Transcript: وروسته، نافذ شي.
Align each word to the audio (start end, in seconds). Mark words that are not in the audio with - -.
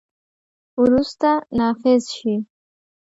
وروسته، 0.81 1.29
نافذ 1.57 2.01
شي. 2.15 2.33